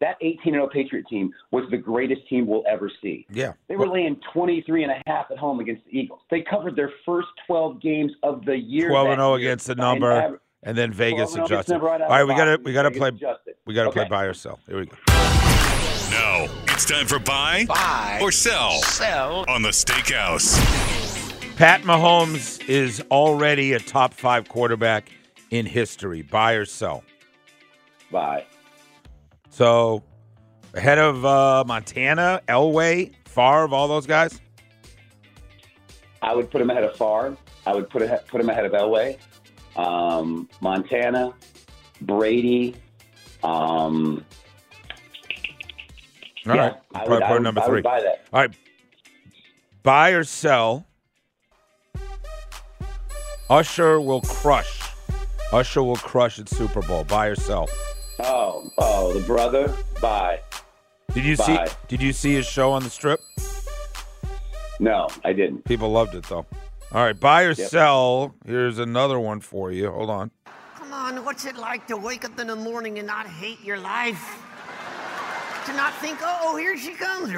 [0.00, 3.26] That 18 0 Patriot team was the greatest team we'll ever see.
[3.30, 3.52] Yeah.
[3.68, 6.20] They were laying 23 and a half at home against the Eagles.
[6.30, 8.88] They covered their first 12 games of the year.
[8.88, 11.74] 12 and 0 against the number, average- and then Vegas and 0 adjusted.
[11.74, 13.54] the right All out right, of we got to we got to play adjusted.
[13.66, 14.10] we got to play Okay.
[14.10, 14.58] buy or sell.
[14.66, 14.96] Here we go.
[16.10, 19.44] Now it's time for buy, Buy or sell Sell.
[19.48, 20.58] on the Steakhouse.
[21.60, 25.10] Pat Mahomes is already a top 5 quarterback
[25.50, 26.22] in history.
[26.22, 27.04] Buy or sell.
[28.10, 28.46] Buy.
[29.50, 30.02] So
[30.72, 34.40] ahead of uh, Montana, Elway, Favre, all those guys.
[36.22, 37.36] I would put him ahead of Favre.
[37.66, 39.18] I would put ahe- put him ahead of Elway,
[39.76, 41.34] um, Montana,
[42.00, 42.74] Brady.
[43.44, 44.24] Um,
[46.46, 47.74] All yeah, right, I probably would, I would, number I three.
[47.74, 48.24] would buy that.
[48.32, 48.56] All right,
[49.82, 50.86] buy or sell.
[53.50, 54.80] Usher will crush.
[55.52, 57.02] Usher will crush at Super Bowl.
[57.02, 57.68] Buy or sell.
[58.20, 59.74] Oh, oh, the brother.
[60.00, 60.40] Bye.
[61.12, 61.66] Did you Bye.
[61.66, 61.74] see?
[61.88, 63.20] Did you see his show on the Strip?
[64.78, 65.64] No, I didn't.
[65.64, 66.46] People loved it though.
[66.92, 67.68] All right, buy or Yep.
[67.70, 68.34] sell.
[68.46, 69.90] Here's another one for you.
[69.90, 70.30] Hold on.
[70.76, 73.78] Come on, what's it like to wake up in the morning and not hate your
[73.78, 74.40] life?
[75.66, 77.30] To not think, oh, here she comes.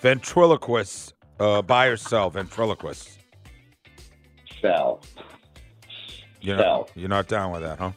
[0.00, 1.14] Ventriloquist.
[1.40, 2.30] Uh, buy or sell.
[2.30, 3.18] Ventriloquist.
[4.62, 5.00] Sell.
[6.40, 6.88] You're not, Sell.
[6.94, 7.92] you're not down with that, huh?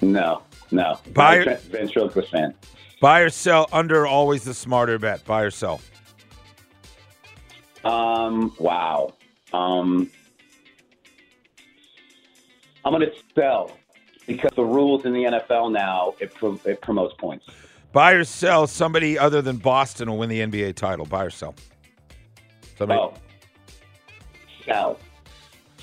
[0.00, 0.98] No, no.
[1.12, 2.54] Buy- I'm fan.
[3.00, 3.68] Buy or sell.
[3.72, 5.24] Under always the smarter bet.
[5.24, 5.80] Buy or sell.
[7.84, 9.14] Um, wow.
[9.52, 10.10] Um,
[12.84, 13.72] I'm going to sell
[14.26, 17.46] because the rules in the NFL now it, pro- it promotes points.
[17.92, 18.66] Buy or sell.
[18.66, 21.06] Somebody other than Boston will win the NBA title.
[21.06, 21.54] Buy or sell.
[22.78, 23.00] Somebody.
[23.00, 23.14] Oh,
[24.64, 24.98] sell,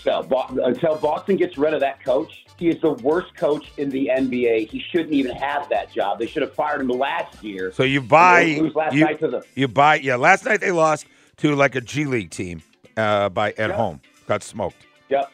[0.03, 4.09] Bo- until Boston gets rid of that coach, he is the worst coach in the
[4.13, 4.69] NBA.
[4.69, 6.19] He shouldn't even have that job.
[6.19, 7.71] They should have fired him last year.
[7.71, 8.41] So you buy.
[8.41, 9.95] You, night to the you buy.
[9.95, 11.05] Yeah, last night they lost
[11.37, 12.61] to like a G League team
[12.95, 13.71] uh, by at Yep.
[13.71, 14.01] home.
[14.27, 14.85] Got smoked.
[15.09, 15.31] yep.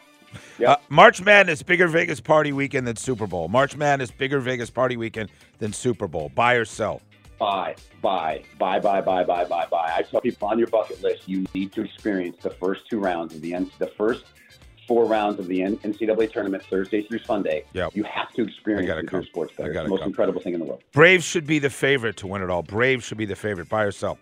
[0.58, 0.70] Yep.
[0.70, 3.48] Uh, March Madness bigger Vegas party weekend than Super Bowl.
[3.48, 6.32] March Madness bigger Vegas party weekend than Super Bowl.
[6.34, 7.02] Buy or sell.
[7.40, 9.94] Buy, buy, buy, buy, buy, buy, buy, buy.
[9.96, 13.36] I tell people on your bucket list, you need to experience the first two rounds
[13.36, 14.24] of the N- the first
[14.88, 17.66] four rounds of the NCAA tournament, Thursday through Sunday.
[17.74, 17.96] Yep.
[17.96, 19.22] You have to experience I gotta it come.
[19.22, 19.74] through sports I bettor.
[19.74, 20.10] Gotta the most come.
[20.10, 20.84] incredible thing in the world.
[20.92, 22.64] Braves should be the favorite to win it all.
[22.64, 23.70] Braves should be the favorite.
[23.70, 24.18] Buy or sell.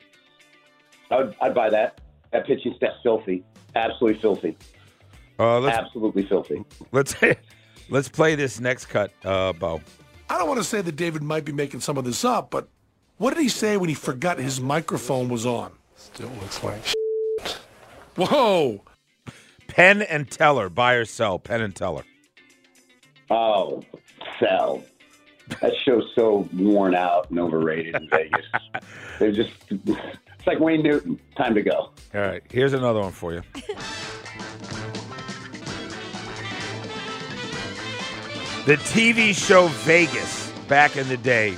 [1.09, 1.99] I would, I'd buy that.
[2.31, 3.43] that pitching staff filthy,
[3.75, 4.57] absolutely filthy,
[5.39, 6.63] Uh, let's absolutely filthy.
[6.91, 7.15] let's
[7.89, 9.81] let's play this next cut, uh, Bo.
[10.29, 12.69] I don't want to say that David might be making some of this up, but
[13.17, 15.71] what did he say when he forgot his microphone was on?
[15.97, 16.81] Still looks like.
[18.15, 18.81] Whoa!
[19.71, 21.39] Penn and Teller, buy or sell.
[21.39, 22.03] Penn and Teller.
[23.29, 23.81] Oh,
[24.37, 24.83] sell.
[25.61, 28.45] That show's so worn out and overrated in Vegas.
[29.19, 31.17] They're just, it's like Wayne Newton.
[31.37, 31.91] Time to go.
[32.13, 33.41] All right, here's another one for you.
[38.65, 41.55] the TV show Vegas back in the day.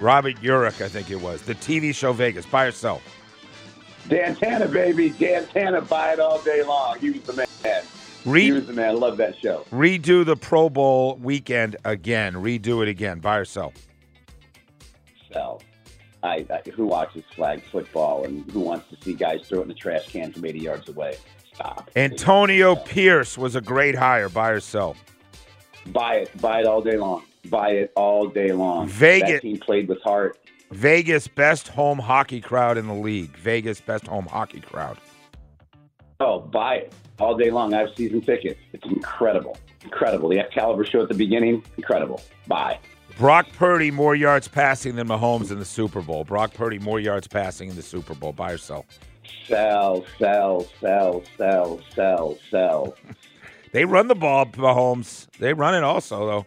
[0.00, 1.42] Robert Urich, I think it was.
[1.42, 3.02] The TV show Vegas, buy or sell.
[4.08, 5.10] Dan Tana, baby.
[5.10, 6.98] Dan Tana, buy it all day long.
[6.98, 7.32] He was the
[7.64, 7.82] man.
[8.24, 8.88] Re- he was the man.
[8.88, 9.64] I love that show.
[9.70, 12.34] Redo the Pro Bowl weekend again.
[12.34, 13.20] Redo it again.
[13.20, 13.72] Buy or sell.
[15.32, 15.62] Sell.
[16.22, 19.68] I, I, who watches flag football and who wants to see guys throw it in
[19.68, 21.16] the trash can from 80 yards away?
[21.54, 21.90] Stop.
[21.96, 24.28] Antonio Pierce was a great hire.
[24.28, 24.96] Buy or sell.
[25.86, 26.40] Buy it.
[26.40, 27.22] Buy it all day long.
[27.50, 28.88] Buy it all day long.
[28.88, 30.38] Vegas- That team played with heart.
[30.70, 33.36] Vegas best home hockey crowd in the league.
[33.38, 34.98] Vegas best home hockey crowd.
[36.20, 37.72] Oh, buy it all day long.
[37.74, 38.60] I have season tickets.
[38.72, 39.56] It's incredible.
[39.82, 40.28] Incredible.
[40.28, 42.20] The Excalibur show at the beginning, incredible.
[42.46, 42.78] Buy.
[43.16, 46.24] Brock Purdy more yards passing than Mahomes in the Super Bowl.
[46.24, 48.32] Brock Purdy more yards passing in the Super Bowl.
[48.32, 48.84] Buy or sell.
[49.46, 52.96] Sell, sell, sell, sell, sell, sell.
[53.70, 55.26] They run the ball, Mahomes.
[55.38, 56.46] They run it also though.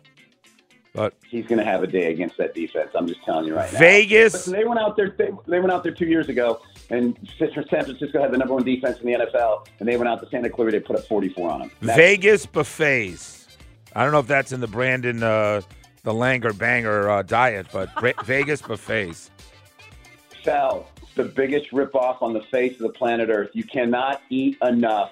[0.94, 2.90] But He's going to have a day against that defense.
[2.96, 3.80] I'm just telling you right now.
[3.80, 5.16] Vegas- Listen, they went out there.
[5.18, 8.64] They, they went out there two years ago, and San Francisco had the number one
[8.64, 10.72] defense in the NFL, and they went out to Santa Clara.
[10.72, 11.72] They put up 44 on them.
[11.82, 13.48] That's- Vegas buffets.
[13.96, 15.62] I don't know if that's in the Brandon uh,
[16.04, 17.90] the Langer Banger uh, diet, but
[18.26, 19.32] Vegas buffets.
[20.44, 20.88] Sell.
[21.16, 23.50] The biggest ripoff on the face of the planet Earth.
[23.54, 25.12] You cannot eat enough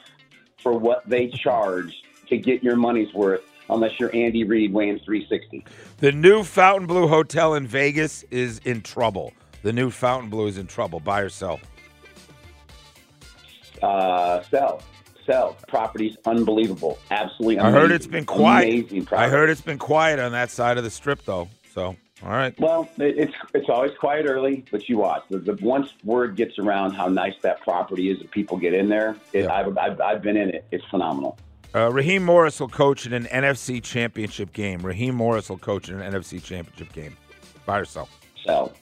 [0.58, 5.66] for what they charge to get your money's worth unless you're Andy Reid weighing 360.
[5.98, 9.34] The new Fontainebleau Hotel in Vegas is in trouble.
[9.64, 11.00] The new Fontainebleau is in trouble.
[11.00, 11.60] Buy or sell.
[13.82, 14.82] Uh, sell.
[15.26, 15.58] Sell.
[15.68, 16.98] Property's unbelievable.
[17.12, 18.92] Absolutely I heard it's been quiet.
[19.12, 21.48] I heard it's been quiet on that side of the strip though.
[21.74, 22.58] So all right.
[22.60, 25.24] Well, it's it's always quiet early, but you watch.
[25.30, 28.90] The, the once word gets around how nice that property is, and people get in
[28.90, 29.16] there.
[29.32, 30.66] It, I've, I've I've been in it.
[30.72, 31.38] It's phenomenal.
[31.76, 34.82] Uh, Raheem Morris will coach in an NFC Championship game.
[34.82, 37.16] Raheem Morris will coach in an NFC Championship game.
[37.66, 38.10] buy or sell.
[38.46, 38.74] Sell,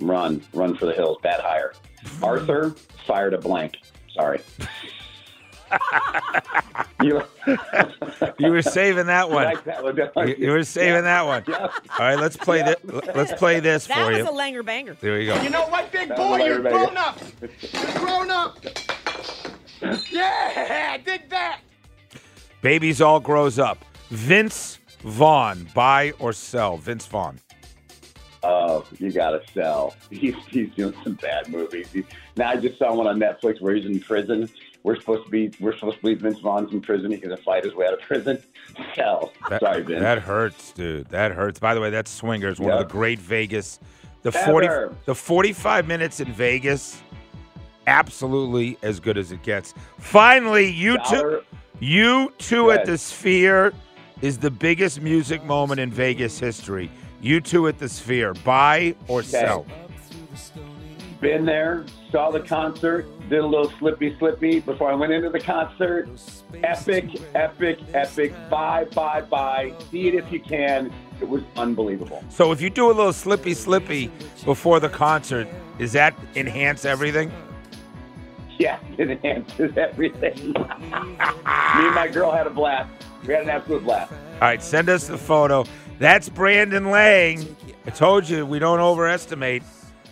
[0.00, 1.18] run, run for the hills.
[1.22, 1.72] Bad hire.
[2.22, 2.74] Arthur
[3.06, 3.76] fired a blank.
[4.14, 4.40] Sorry.
[7.02, 7.22] you,
[8.38, 9.44] You were saving that one.
[9.44, 9.96] Like that one,
[10.28, 11.44] You, you were saving that one.
[11.48, 11.58] Yeah.
[11.66, 12.76] All right, let's play this.
[13.14, 14.24] Let's play this That for was you.
[14.28, 14.96] a Langer banger.
[15.00, 15.40] There you go.
[15.40, 16.38] You know what, big That boy?
[16.44, 16.74] You're everybody.
[16.76, 17.18] grown up.
[17.72, 18.58] You're grown up.
[20.12, 21.21] Yeah, dig that.
[22.62, 23.84] Babies all grows up.
[24.08, 26.76] Vince Vaughn, buy or sell?
[26.76, 27.38] Vince Vaughn.
[28.44, 29.94] Oh, you gotta sell.
[30.10, 31.90] He's he's doing some bad movies.
[31.92, 32.04] He,
[32.36, 34.48] now I just saw one on Netflix where he's in prison.
[34.82, 37.10] We're supposed to be we're supposed to believe Vince Vaughn's in prison.
[37.12, 38.42] He's gonna fight his way out of prison.
[38.96, 39.32] Sell.
[39.48, 40.00] That, Sorry, Vince.
[40.00, 41.06] That hurts, dude.
[41.08, 41.60] That hurts.
[41.60, 43.78] By the way, that's Swingers, one of the great Vegas.
[44.22, 44.94] The forty, Ever.
[45.04, 47.00] the forty-five minutes in Vegas,
[47.86, 49.74] absolutely as good as it gets.
[49.98, 51.40] Finally, you two, Dollar-
[51.82, 53.72] U2 at the Sphere
[54.20, 56.88] is the biggest music moment in Vegas history.
[57.24, 59.66] U2 at the Sphere, buy or sell?
[61.20, 65.40] Been there, saw the concert, did a little slippy slippy before I went into the
[65.40, 66.08] concert.
[66.62, 68.32] Epic, epic, epic.
[68.48, 69.74] Buy, buy, buy.
[69.90, 70.92] See it if you can.
[71.20, 72.22] It was unbelievable.
[72.28, 74.08] So if you do a little slippy slippy
[74.44, 77.32] before the concert, does that enhance everything?
[78.58, 80.52] Yeah, it enhances everything.
[80.52, 80.64] Me
[81.86, 82.90] and my girl had a blast.
[83.26, 84.12] We had an absolute blast.
[84.12, 85.64] All right, send us the photo.
[85.98, 87.56] That's Brandon Lang.
[87.86, 89.62] I told you we don't overestimate.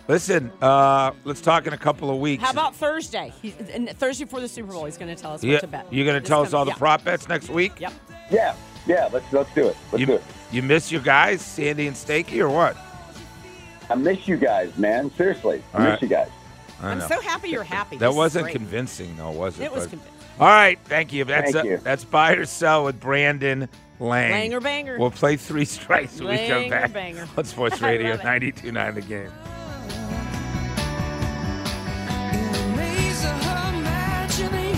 [0.07, 2.43] Listen, uh, let's talk in a couple of weeks.
[2.43, 3.31] How about Thursday?
[3.41, 5.67] He's, and Thursday before the Super Bowl, he's going to tell us Yeah, what to
[5.67, 5.85] bet.
[5.93, 6.77] you're going to tell us coming- all the yeah.
[6.77, 7.73] prop bets next week?
[7.79, 7.93] Yep.
[8.29, 8.55] Yeah,
[8.87, 9.09] yeah.
[9.11, 9.77] Let's let's do it.
[9.91, 10.23] Let's You, do it.
[10.51, 12.75] you miss your guys, Sandy and Stakey, or what?
[13.89, 15.11] I miss you guys, man.
[15.15, 16.01] Seriously, I All miss right.
[16.01, 16.29] you guys.
[16.81, 17.97] I I'm so happy you're happy.
[17.97, 19.63] that This wasn't convincing, though, was it?
[19.65, 20.13] It was convincing.
[20.39, 21.23] All right, thank you.
[21.25, 21.77] That's Thank uh, you.
[21.77, 24.51] that's buy or sell with Brandon Lang.
[24.51, 24.97] Langer banger.
[24.97, 27.27] We'll play three strikes when we come Langer back banger.
[27.37, 29.31] on Sports Radio 92.9 The Game.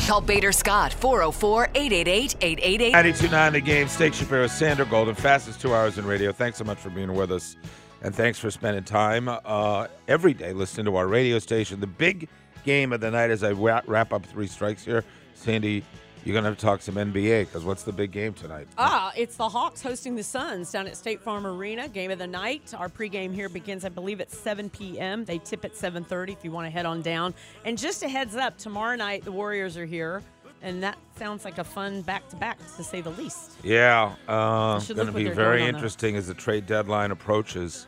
[0.06, 2.94] Call Bader Scott 404 888 888.
[2.94, 3.88] 92.9 The Game.
[3.88, 5.16] Steak Shapiro, Sandra Golden.
[5.16, 6.34] Fastest two hours in radio.
[6.34, 7.56] Thanks so much for being with us.
[8.04, 11.80] And thanks for spending time uh, every day listening to our radio station.
[11.80, 12.28] The big
[12.66, 15.06] game of the night as I wrap up three strikes here.
[15.36, 15.86] Sandy,
[16.26, 18.68] you're gonna have to talk some NBA because what's the big game tonight?
[18.78, 21.88] Ah, it's the Hawks hosting the Suns down at State Farm Arena.
[21.88, 22.74] Game of the night.
[22.78, 25.24] Our pregame here begins, I believe, at 7 p.m.
[25.24, 27.34] They tip at 7:30 if you want to head on down.
[27.64, 30.24] And just a heads up, tomorrow night the Warriors are here,
[30.62, 33.52] and that sounds like a fun back-to-back to say the least.
[33.64, 35.78] Yeah, uh, going to be very doing on that.
[35.78, 37.88] interesting as the trade deadline approaches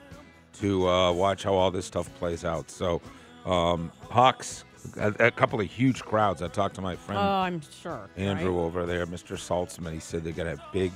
[0.60, 2.70] to uh, watch how all this stuff plays out.
[2.72, 3.02] So,
[3.46, 4.64] um, Hawks,
[4.98, 6.42] a, a couple of huge crowds.
[6.42, 8.10] I talked to my friend Oh, I'm sure.
[8.18, 8.66] Andrew right?
[8.66, 9.36] over there, Mr.
[9.38, 9.94] Saltzman.
[9.94, 10.92] He said they're going to have big,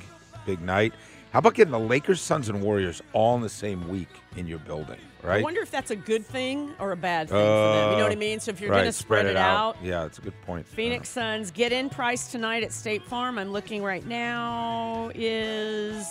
[0.45, 0.93] big night.
[1.31, 4.57] How about getting the Lakers, Suns, and Warriors all in the same week in your
[4.57, 5.41] building, right?
[5.41, 7.91] I wonder if that's a good thing or a bad thing for them.
[7.91, 8.39] You know what I Uh, mean?
[8.39, 10.65] So if you're right, going to spread, it out, Yeah, it's a good point.
[10.65, 13.37] Phoenix Suns get in price tonight at State Farm.
[13.37, 16.07] I'm looking right now is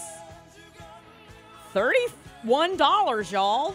[2.42, 3.74] thirty-one dollars, y'all.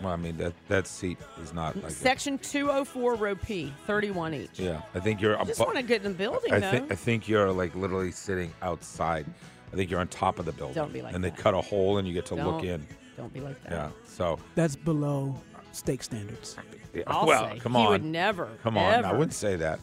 [0.00, 1.92] Well, I mean that that seat is not like.
[1.92, 4.58] Section 204, row P, 31 each.
[4.58, 5.38] yeah, I think you're.
[5.40, 6.70] I just abo- want to get in the building, I though.
[6.70, 9.26] think I think you're like literally sitting outside.
[9.72, 10.74] I think you're on top of the building.
[10.74, 11.36] Don't be like And that.
[11.36, 12.86] they cut a hole and you get to look Don't- in.
[13.16, 13.70] Don't be like that.
[13.72, 13.90] Yeah.
[14.04, 14.38] So.
[14.54, 15.34] That's below
[15.72, 16.56] steak standards.
[16.94, 17.58] Yeah, I'll well, say.
[17.58, 17.88] come He on.
[17.90, 19.04] would never, Come on.
[19.04, 19.80] I wouldn't say that.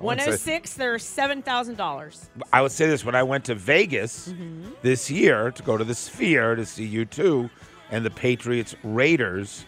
[0.00, 2.28] I wouldn't say- 106, they're $7,000.
[2.52, 4.70] I would say this when I went to Vegas Mm-hmm.
[4.82, 7.48] this year to go to the Sphere to see U2
[7.90, 9.64] and the Patriots Raiders.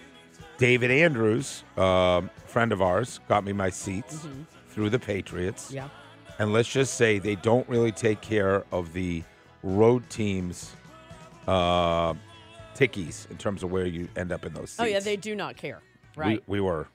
[0.59, 4.47] David Andrews, um, friend of ours, got me my seats Mhm.
[4.71, 5.71] through the Patriots.
[5.71, 5.89] Yeah.
[6.39, 9.23] And let's just say they don't really take care of the
[9.63, 10.73] road teams'
[11.47, 12.15] uh,
[12.75, 14.81] tickies in terms of where you end up in those seats.
[14.81, 15.81] Oh, yeah, they do not care.
[16.17, 16.43] Right.
[16.47, 16.89] We, we were.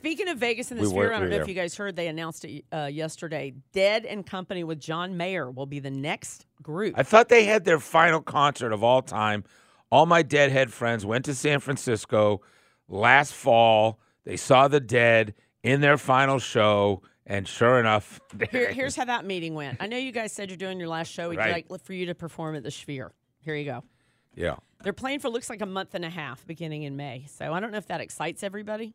[0.00, 2.08] Speaking of Vegas and the We Sphere, I don't know if you guys heard, they
[2.08, 3.52] announced it uh, yesterday.
[3.72, 6.94] Dead and Company with John Mayer will be the next group.
[6.96, 9.44] I thought they had their final concert of all time.
[9.92, 12.40] All my Deadhead friends went to San Francisco
[12.88, 14.00] last fall.
[14.24, 19.24] They saw the Dead in their final show, and sure enough, Here, here's how that
[19.26, 19.78] meeting went.
[19.80, 21.28] I know you guys said you're doing your last show.
[21.28, 21.68] We'd Right.
[21.70, 23.12] like for you to perform at the Sphere.
[23.42, 23.84] Here you go.
[24.34, 24.56] yeah.
[24.82, 27.26] They're playing for looks like a month and a half beginning in May.
[27.28, 28.94] So I don't know if that excites everybody.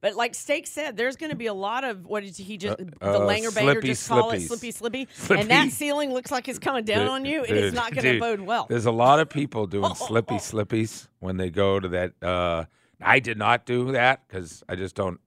[0.00, 2.80] But like Steak said, there's going to be a lot of what did he just
[2.80, 5.40] Uh, the uh, Langer Banger just call it slippy slippy, Slippy.
[5.40, 7.44] and that ceiling looks like it's coming down Dude, on you.
[7.44, 8.66] It is dude, not going to bode well.
[8.68, 12.12] There's a lot of people doing slippy slippies when they go to that.
[12.22, 12.64] Uh,
[13.02, 15.20] I did not do that because I just don't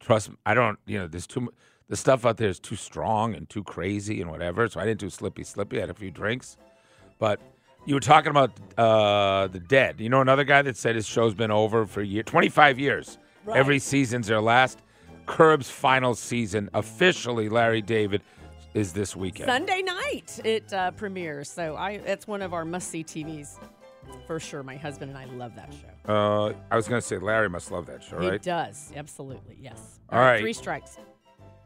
[0.00, 0.30] trust.
[0.44, 0.78] I don't.
[0.86, 1.52] You know, there's too.
[1.88, 4.68] The stuff out there is too strong and too crazy and whatever.
[4.68, 5.78] So I didn't do slippy slippy.
[5.78, 6.56] I had a few drinks,
[7.18, 7.40] but
[7.86, 10.00] you were talking about uh, the dead.
[10.00, 13.18] You know, another guy that said his show's been over for year, 25 years.
[13.44, 13.56] Right.
[13.56, 14.78] Every season's their last.
[15.26, 17.48] Curb's final season officially.
[17.48, 18.22] Larry David
[18.74, 19.48] is this weekend.
[19.48, 21.50] Sunday night it uh, premieres.
[21.50, 23.58] So I that's one of our must see TVs
[24.26, 24.62] for sure.
[24.62, 26.12] My husband and I love that show.
[26.12, 28.40] Uh, I was going to say Larry must love that show, He right?
[28.40, 30.00] He does absolutely yes.
[30.10, 30.40] All right.
[30.40, 30.98] three strikes.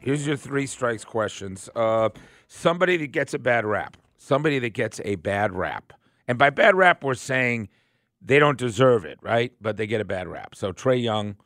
[0.00, 1.68] Here's your three strikes questions.
[1.74, 2.10] Uh,
[2.46, 3.96] somebody that gets a bad rap.
[4.16, 5.92] Somebody that gets a bad rap.
[6.28, 7.68] And by bad rap, we're saying
[8.20, 9.52] they don't deserve it, right?
[9.60, 10.54] But they get a bad rap.
[10.54, 11.36] So Trae Young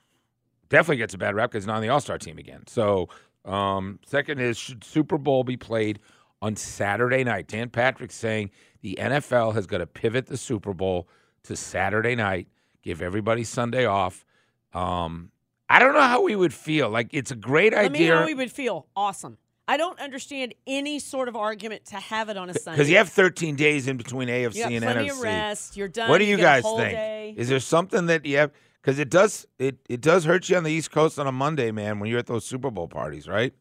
[0.72, 2.64] definitely gets a bad rap because he's not on the All Star team again.
[2.66, 3.08] So
[3.44, 6.00] um, second is should Super Bowl be played
[6.40, 7.46] on Saturday night?
[7.46, 11.08] Dan Patrick saying the NFL has got to pivot the Super Bowl
[11.44, 12.48] to Saturday night,
[12.82, 14.24] give everybody Sunday off.
[14.72, 15.30] Um,
[15.68, 16.88] I don't know how we would feel.
[16.88, 18.10] Like it's a great idea.
[18.10, 18.86] know how we would feel.
[18.96, 19.38] Awesome.
[19.68, 22.76] I don't understand any sort of argument to have it on a Sunday.
[22.76, 25.10] Because you have 13 days in between AFC You and NFC.
[25.10, 25.76] of rest.
[25.76, 26.10] You're done.
[26.10, 26.78] What do You you, guys think?
[26.78, 27.34] day.
[27.36, 28.50] Is there something that you have?
[28.82, 31.70] Because it does it it does hurt you on the East Coast on a Monday,
[31.70, 33.54] man, when you're at those Super Bowl parties, right?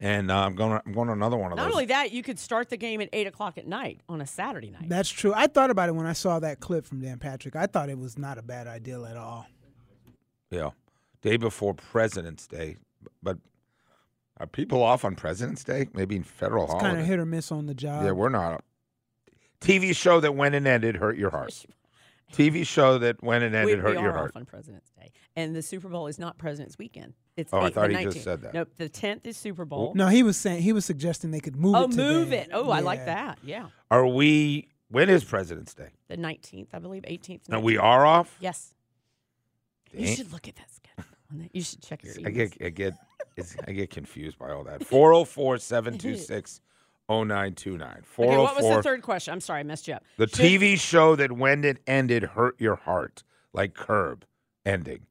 [0.00, 1.72] And uh, I'm going I'm going to another one of Not those.
[1.72, 4.70] only that, you could start the game at eight o'clock at night on a Saturday
[4.70, 4.88] night.
[4.88, 5.32] That's true.
[5.34, 7.56] I thought about it when I saw that clip from Dan Patrick.
[7.56, 9.46] I thought it was not a bad idea at all.
[10.50, 10.70] yeah,
[11.22, 12.76] day before President's Day,
[13.22, 13.38] but
[14.38, 15.88] are people off on President's Day?
[15.94, 16.88] Maybe in federal It's holiday.
[16.90, 18.04] kind of hit or miss on the job.
[18.04, 18.62] Yeah, we're not.
[19.60, 21.64] TV show that went and ended hurt your heart.
[22.32, 24.32] TV show that went and we, ended we hurt are your off heart.
[24.36, 27.14] on President's Day, and the Super Bowl is not President's Weekend.
[27.36, 28.22] It's Oh, I thought the he just 19th.
[28.22, 28.54] said that.
[28.54, 29.92] Nope, the tenth is Super Bowl.
[29.94, 31.90] No, he was saying he was suggesting they could move oh, it.
[31.92, 32.40] to move then.
[32.44, 32.50] it.
[32.52, 33.38] Oh, I like that.
[33.42, 34.68] Yeah, Are we?
[34.90, 35.90] When is President's Day?
[36.08, 37.42] the nineteenth, I believe, eighteenth.
[37.48, 38.36] And we are off.
[38.40, 38.74] Yes.
[39.92, 41.04] You should look at that schedule.
[41.52, 42.94] You should check your I get I get
[43.68, 44.80] I get confused by all that.
[44.80, 46.60] 404-726-0929.
[47.08, 49.32] 404 Okay, what was the oh third question?
[49.32, 50.04] I'm sorry, I messed you up.
[50.18, 54.24] The Should- TV show that when it ended hurt your heart, like Curb
[54.64, 55.06] ending.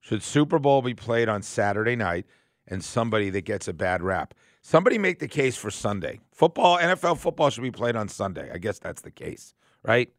[0.00, 2.26] Should Super Bowl be played on Saturday night
[2.66, 4.34] and somebody that gets a bad rap?
[4.60, 6.20] Somebody make the case for Sunday.
[6.32, 8.50] Football, NFL football should be played on Sunday.
[8.52, 10.10] I guess that's the case, right?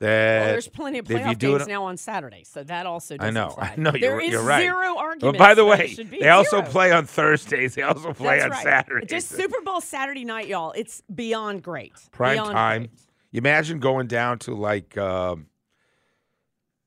[0.00, 3.18] That Well, there's plenty of playoff you games now on Saturday, so that also I
[3.18, 3.74] doesn't know, apply.
[3.76, 3.90] I know.
[3.92, 4.62] There You're, is you're right.
[4.62, 5.38] zero But argument.
[5.38, 6.70] by the way, they also Zero.
[6.70, 7.74] play on Thursdays.
[7.74, 8.62] They also play That's on right.
[8.62, 9.08] Saturdays.
[9.10, 10.72] Just Super Bowl Saturday night, y'all.
[10.72, 11.92] It's beyond great.
[12.12, 12.80] prime Beyond time.
[12.82, 12.90] great.
[13.32, 15.46] You imagine going down to like um,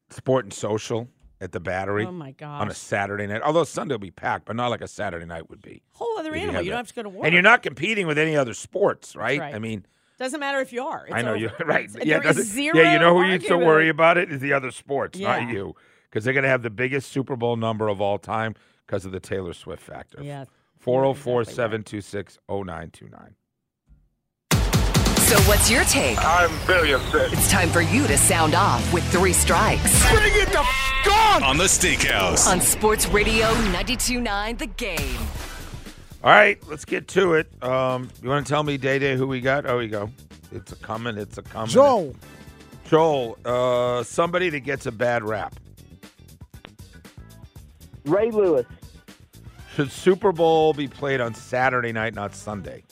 [0.10, 1.08] Sport and Social
[1.40, 2.06] at the Battery.
[2.06, 2.62] Oh, my god!
[2.62, 2.74] On a.
[2.74, 5.82] Saturday night, although Sunday will be packed, but not like a Saturday night would be.
[5.94, 6.62] Whole other animal.
[6.62, 6.70] You, that.
[6.72, 7.26] don't have to go to work.
[7.26, 9.40] And you're not competing with any other sports, right?
[9.40, 9.56] right.
[9.56, 9.86] I mean,
[10.20, 11.06] Doesn't matter if you are.
[11.06, 11.38] It's I know over.
[11.38, 11.86] you're right.
[11.86, 13.66] It's- yeah, there is zero yeah, you know who you to argument.
[13.66, 15.40] worry about it is the other sports, Yeah.
[15.40, 15.76] not you,
[16.10, 18.56] because they're going to have the biggest Super Bowl number of all time
[18.86, 20.22] because of the Taylor Swift factor.
[20.24, 20.46] Yeah.
[20.80, 23.36] 404 726 0929.
[24.52, 26.18] So what's your take?
[26.24, 27.34] I'm very upset.
[27.34, 30.08] It's time for you to sound off with three strikes.
[30.12, 31.44] Bring it the f- on!
[31.44, 32.48] On the Steakhouse.
[32.48, 35.20] On Sports Radio 92.9 The Game.
[36.24, 37.52] All right, let's get to it.
[37.62, 39.66] Um, you want to tell me, Day Day, who we got?
[39.66, 40.10] Oh, we go.
[40.54, 41.18] It's a coming.
[41.18, 41.68] It's a coming.
[41.70, 42.16] Joel.
[42.86, 45.54] Joel, uh, somebody that gets a bad rap.
[48.06, 48.66] Ray Lewis.
[49.76, 52.84] Should Super Bowl be played on Saturday night, not Sunday?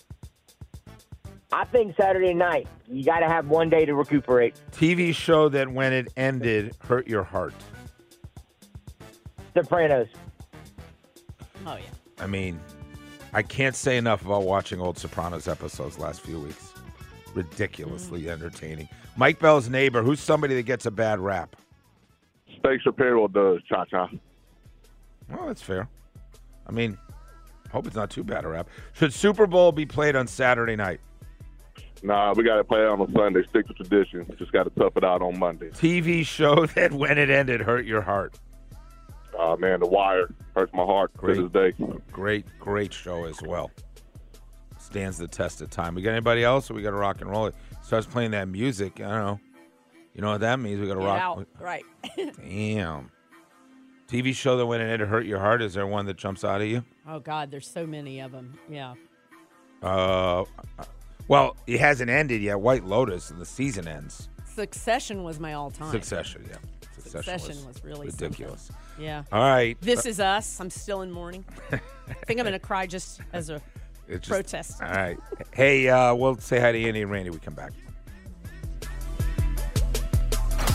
[1.54, 2.68] I think Saturday night.
[2.88, 4.56] You got to have one day to recuperate.
[4.74, 7.54] TV show that when it ended hurt your heart.
[9.54, 10.08] Sopranos.
[11.66, 11.84] Oh yeah.
[12.20, 12.60] I mean,
[13.34, 16.74] I can't say enough about watching old Sopranos episodes last few weeks.
[17.34, 18.30] Ridiculously hmm.
[18.30, 18.90] entertaining.
[19.16, 21.56] Mike Bell's neighbor, who's somebody that gets a bad rap?
[22.60, 24.10] Steak Shapiro does, Cha Cha.
[25.30, 25.88] Well, that's fair.
[26.68, 26.98] I mean,
[27.72, 28.70] hope it's not too bad a rap.
[28.94, 31.00] Should Super Bowl be played on Saturday night?
[32.04, 33.44] Nah, we got to play it on a Sunday.
[33.50, 34.26] Stick to tradition.
[34.38, 35.70] Just got to tough it out on Monday.
[35.70, 38.40] TV show that when it ended hurt your heart.
[39.42, 41.36] Uh, man, The Wire hurts my heart Great.
[41.36, 41.86] to this day.
[42.12, 43.72] Great, great show as well.
[44.78, 45.96] Stands the test of time.
[45.96, 46.70] We got anybody else?
[46.70, 47.56] Or we got to rock and roll it.
[47.82, 49.00] Starts playing that music.
[49.00, 49.40] I don't know.
[50.14, 50.80] You know what that means?
[50.80, 51.22] We got to rock.
[51.22, 51.48] out.
[51.60, 51.84] Right.
[52.18, 53.10] Damn.
[54.08, 55.62] TV show that when it ended hurt your heart.
[55.62, 56.84] Is there one that jumps out of you?
[57.08, 58.60] oh God, there's so many of them.
[58.70, 58.94] Yeah.
[59.82, 60.44] Uh,
[61.28, 62.60] well, it hasn't ended yet.
[62.60, 64.28] White Lotus, and the season ends.
[64.46, 65.92] Succession was my all-time.
[65.92, 66.58] Succession, yeah.
[67.12, 68.62] Succession, Succession was, really ridiculous.
[68.64, 69.04] something.
[69.06, 69.24] Yeah.
[69.32, 69.78] All right.
[69.82, 70.60] This is us.
[70.60, 71.44] I'm still in mourning.
[71.72, 71.80] I
[72.26, 73.62] think I'm gonna cry just as a
[74.10, 74.82] just- protest.
[74.82, 75.18] All right.
[75.54, 77.30] Hey, uh, we'll say hi to Andy and Randy.
[77.30, 77.72] We come back.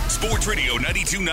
[0.09, 1.28] Sports Radio 92.9